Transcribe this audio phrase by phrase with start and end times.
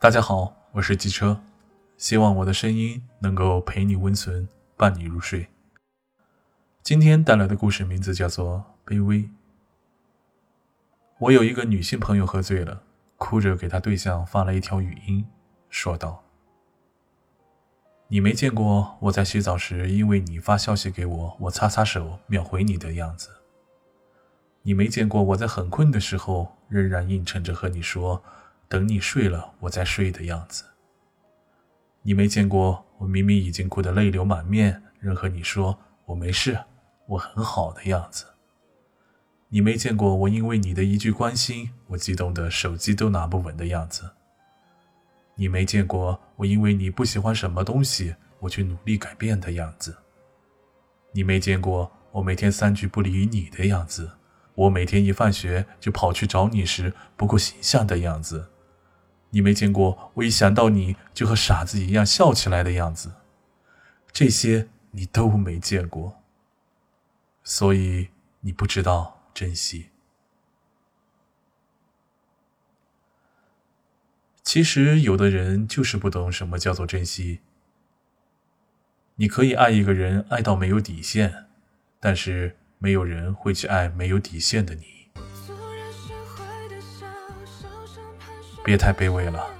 [0.00, 1.40] 大家好，我是机车，
[1.96, 5.48] 希望我的声音能够陪你温存，伴你入睡。
[6.84, 9.22] 今天带来的故事名字叫做《卑微》。
[11.18, 12.82] 我有一个女性朋友喝醉了，
[13.16, 15.26] 哭着给她对象发了一条语音，
[15.68, 16.22] 说道
[18.06, 23.30] ：“你没见过我在洗澡时，因为你发消息给我，我擦擦手秒回你的样子。
[24.62, 28.22] 你没见过我在很困的时候。”仍然硬撑着和你说，
[28.68, 30.64] 等你睡了我再睡的样子。
[32.02, 36.58] 你没见过我明明已经哭得泪流满面，仍和你说我没事，
[37.06, 38.26] 我很好的样子。
[39.48, 44.10] 你没见过我因为你的一句关心，我激动的手机都拿不稳的样子。
[45.34, 49.96] 你没见过我因为你不喜欢什么东西，我去努力改变的样子。
[51.12, 54.10] 你没见过我每天三句不离你的样子。
[54.54, 58.50] 我每天一放学就跑去找你时不顾形象的样子，
[59.30, 63.12] 你没见过我一想到你就和傻子一样笑起来的样子，
[64.12, 66.22] 这些你都没见过，
[67.42, 68.08] 所以
[68.40, 69.90] 你不知道珍惜。
[74.42, 77.40] 其实有的人就是不懂什么叫做珍惜。
[79.16, 81.46] 你可以爱一个人爱到没有底线，
[82.00, 82.56] 但是。
[82.80, 84.97] 没有人会去爱没有底线的你，
[88.68, 89.57] 别太卑微了。